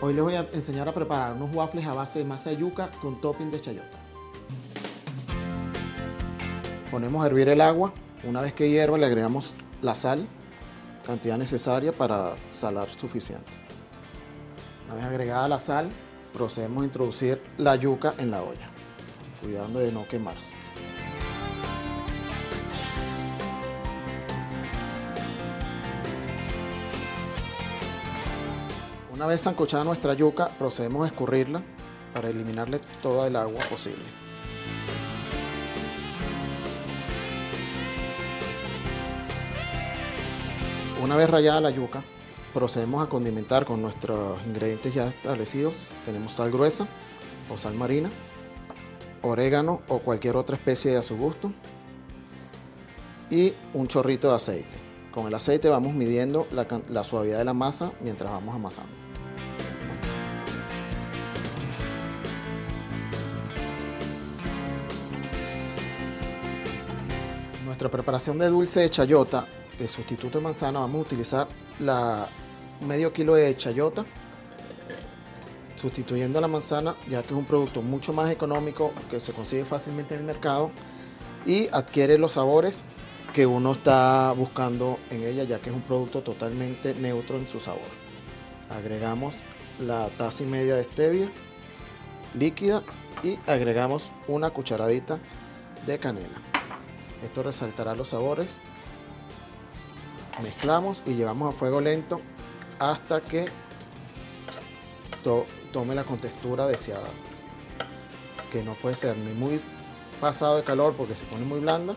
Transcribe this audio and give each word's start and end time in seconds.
Hoy 0.00 0.14
les 0.14 0.22
voy 0.22 0.34
a 0.34 0.46
enseñar 0.52 0.88
a 0.88 0.92
preparar 0.92 1.32
unos 1.32 1.52
waffles 1.52 1.84
a 1.84 1.92
base 1.92 2.20
de 2.20 2.24
masa 2.24 2.50
de 2.50 2.58
yuca 2.58 2.88
con 3.02 3.20
topping 3.20 3.50
de 3.50 3.60
chayota. 3.60 3.98
Ponemos 6.88 7.24
a 7.24 7.26
hervir 7.26 7.48
el 7.48 7.60
agua. 7.60 7.92
Una 8.22 8.40
vez 8.40 8.52
que 8.52 8.70
hierva 8.70 8.96
le 8.96 9.06
agregamos 9.06 9.54
la 9.82 9.96
sal, 9.96 10.24
cantidad 11.04 11.36
necesaria 11.36 11.90
para 11.90 12.36
salar 12.52 12.88
suficiente. 12.96 13.50
Una 14.86 14.94
vez 14.94 15.04
agregada 15.04 15.48
la 15.48 15.58
sal, 15.58 15.90
procedemos 16.32 16.82
a 16.82 16.86
introducir 16.86 17.42
la 17.56 17.74
yuca 17.74 18.14
en 18.18 18.30
la 18.30 18.42
olla, 18.42 18.70
cuidando 19.42 19.80
de 19.80 19.90
no 19.90 20.06
quemarse. 20.06 20.54
Una 29.18 29.26
vez 29.26 29.42
zancochada 29.42 29.82
nuestra 29.82 30.14
yuca, 30.14 30.46
procedemos 30.46 31.02
a 31.02 31.08
escurrirla 31.08 31.60
para 32.14 32.28
eliminarle 32.28 32.78
toda 33.02 33.26
el 33.26 33.34
agua 33.34 33.58
posible. 33.68 34.04
Una 41.02 41.16
vez 41.16 41.28
rallada 41.28 41.60
la 41.60 41.70
yuca, 41.70 42.04
procedemos 42.54 43.04
a 43.04 43.10
condimentar 43.10 43.64
con 43.64 43.82
nuestros 43.82 44.40
ingredientes 44.46 44.94
ya 44.94 45.08
establecidos. 45.08 45.74
Tenemos 46.06 46.34
sal 46.34 46.52
gruesa 46.52 46.86
o 47.52 47.58
sal 47.58 47.74
marina, 47.74 48.10
orégano 49.22 49.82
o 49.88 49.98
cualquier 49.98 50.36
otra 50.36 50.54
especie 50.54 50.96
a 50.96 51.02
su 51.02 51.16
gusto 51.16 51.50
y 53.30 53.52
un 53.74 53.88
chorrito 53.88 54.28
de 54.28 54.36
aceite. 54.36 54.78
Con 55.10 55.26
el 55.26 55.34
aceite 55.34 55.68
vamos 55.68 55.92
midiendo 55.92 56.46
la 56.52 57.02
suavidad 57.02 57.38
de 57.38 57.44
la 57.46 57.54
masa 57.54 57.90
mientras 58.00 58.30
vamos 58.30 58.54
amasando. 58.54 58.97
Nuestra 67.78 67.96
preparación 67.96 68.40
de 68.40 68.48
dulce 68.48 68.80
de 68.80 68.90
chayota 68.90 69.46
de 69.78 69.86
sustituto 69.86 70.38
de 70.38 70.42
manzana 70.42 70.80
vamos 70.80 70.98
a 70.98 71.02
utilizar 71.02 71.46
la 71.78 72.28
medio 72.80 73.12
kilo 73.12 73.36
de 73.36 73.56
chayota 73.56 74.04
sustituyendo 75.76 76.40
la 76.40 76.48
manzana 76.48 76.96
ya 77.08 77.22
que 77.22 77.28
es 77.28 77.34
un 77.34 77.44
producto 77.44 77.80
mucho 77.80 78.12
más 78.12 78.32
económico 78.32 78.90
que 79.08 79.20
se 79.20 79.32
consigue 79.32 79.64
fácilmente 79.64 80.14
en 80.14 80.22
el 80.22 80.26
mercado 80.26 80.72
y 81.46 81.68
adquiere 81.68 82.18
los 82.18 82.32
sabores 82.32 82.84
que 83.32 83.46
uno 83.46 83.74
está 83.74 84.32
buscando 84.36 84.98
en 85.10 85.22
ella 85.22 85.44
ya 85.44 85.60
que 85.60 85.70
es 85.70 85.76
un 85.76 85.82
producto 85.82 86.22
totalmente 86.22 86.96
neutro 86.96 87.36
en 87.36 87.46
su 87.46 87.60
sabor. 87.60 87.78
Agregamos 88.70 89.36
la 89.78 90.08
taza 90.18 90.42
y 90.42 90.46
media 90.46 90.74
de 90.74 90.82
stevia 90.82 91.28
líquida 92.36 92.82
y 93.22 93.38
agregamos 93.48 94.10
una 94.26 94.50
cucharadita 94.50 95.20
de 95.86 95.96
canela 96.00 96.57
esto 97.22 97.42
resaltará 97.42 97.94
los 97.94 98.08
sabores. 98.08 98.58
Mezclamos 100.42 101.02
y 101.04 101.14
llevamos 101.14 101.54
a 101.54 101.58
fuego 101.58 101.80
lento 101.80 102.20
hasta 102.78 103.20
que 103.20 103.46
tome 105.72 105.94
la 105.94 106.04
contextura 106.04 106.66
deseada 106.66 107.10
que 108.50 108.62
no 108.62 108.72
puede 108.74 108.96
ser 108.96 109.16
ni 109.18 109.34
muy 109.34 109.60
pasado 110.20 110.56
de 110.56 110.62
calor 110.62 110.94
porque 110.94 111.14
se 111.14 111.24
pone 111.26 111.44
muy 111.44 111.60
blanda 111.60 111.96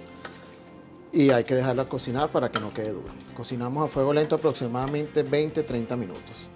y 1.13 1.29
hay 1.29 1.43
que 1.45 1.55
dejarla 1.55 1.85
cocinar 1.85 2.29
para 2.29 2.51
que 2.51 2.59
no 2.59 2.73
quede 2.73 2.91
dura. 2.91 3.13
Cocinamos 3.35 3.85
a 3.85 3.87
fuego 3.87 4.11
lento 4.11 4.35
aproximadamente 4.35 5.25
20-30 5.25 5.95
minutos 5.95 6.49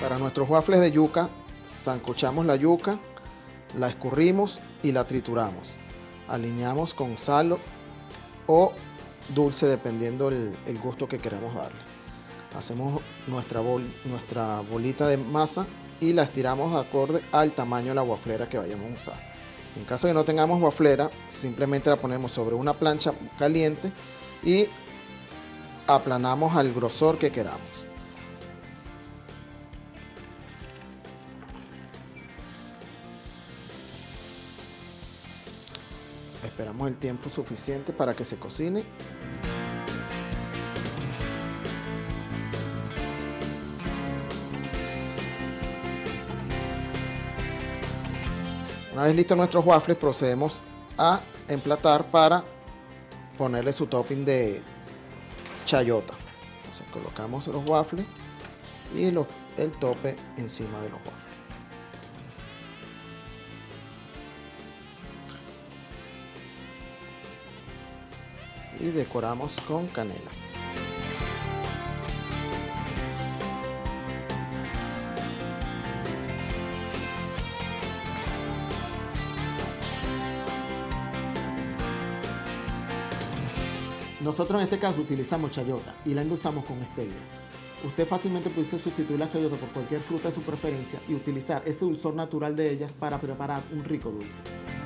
para 0.00 0.18
nuestros 0.18 0.48
waffles 0.48 0.80
de 0.80 0.92
yuca 0.92 1.28
zancochamos 1.68 2.46
la 2.46 2.56
yuca 2.56 2.98
la 3.76 3.88
escurrimos 3.88 4.60
y 4.82 4.92
la 4.92 5.04
trituramos. 5.04 5.70
Alineamos 6.28 6.94
con 6.94 7.16
sal 7.16 7.58
o 8.46 8.72
dulce 9.34 9.66
dependiendo 9.66 10.28
el, 10.28 10.78
gusto 10.82 11.08
que 11.08 11.18
queremos 11.18 11.54
darle. 11.54 11.80
Hacemos 12.56 13.02
nuestra, 13.26 13.60
nuestra 14.04 14.60
bolita 14.60 15.06
de 15.06 15.18
masa 15.18 15.66
y 16.00 16.12
la 16.12 16.22
estiramos 16.22 16.74
acorde 16.74 17.20
al 17.32 17.52
tamaño 17.52 17.88
de 17.88 17.94
la 17.94 18.02
waflera 18.02 18.48
que 18.48 18.58
vayamos 18.58 18.90
a 18.90 18.94
usar. 18.94 19.28
En 19.76 19.84
caso 19.84 20.06
de 20.06 20.12
que 20.12 20.18
no 20.18 20.24
tengamos 20.24 20.60
waflera, 20.62 21.10
simplemente 21.38 21.90
la 21.90 21.96
ponemos 21.96 22.32
sobre 22.32 22.54
una 22.54 22.72
plancha 22.72 23.12
caliente 23.38 23.92
y 24.42 24.66
aplanamos 25.86 26.56
al 26.56 26.72
grosor 26.72 27.18
que 27.18 27.30
queramos. 27.30 27.77
Esperamos 36.48 36.88
el 36.88 36.96
tiempo 36.96 37.30
suficiente 37.30 37.92
para 37.92 38.14
que 38.14 38.24
se 38.24 38.36
cocine. 38.36 38.84
Una 48.92 49.04
vez 49.04 49.14
listos 49.14 49.36
nuestros 49.36 49.64
waffles, 49.64 49.96
procedemos 49.96 50.60
a 50.96 51.20
emplatar 51.46 52.10
para 52.10 52.42
ponerle 53.36 53.72
su 53.72 53.86
topping 53.86 54.24
de 54.24 54.60
chayota. 55.64 56.14
Entonces 56.56 56.86
colocamos 56.92 57.46
los 57.46 57.64
waffles 57.68 58.06
y 58.96 59.04
el 59.04 59.72
tope 59.78 60.16
encima 60.36 60.80
de 60.80 60.88
los 60.88 60.98
waffles. 60.98 61.27
Y 68.80 68.86
decoramos 68.86 69.54
con 69.66 69.86
canela. 69.88 70.30
Nosotros 84.20 84.60
en 84.60 84.64
este 84.64 84.78
caso 84.78 85.00
utilizamos 85.00 85.52
chayota 85.52 85.94
y 86.04 86.12
la 86.12 86.22
endulzamos 86.22 86.64
con 86.66 86.84
stevia. 86.92 87.14
Usted 87.82 88.06
fácilmente 88.06 88.50
puede 88.50 88.68
sustituir 88.68 89.18
la 89.18 89.28
chayota 89.28 89.56
por 89.56 89.68
cualquier 89.70 90.00
fruta 90.00 90.28
de 90.28 90.34
su 90.34 90.42
preferencia 90.42 91.00
y 91.08 91.14
utilizar 91.14 91.62
ese 91.64 91.84
dulzor 91.84 92.14
natural 92.14 92.54
de 92.54 92.70
ellas 92.70 92.92
para 92.92 93.20
preparar 93.20 93.62
un 93.72 93.84
rico 93.84 94.10
dulce. 94.10 94.77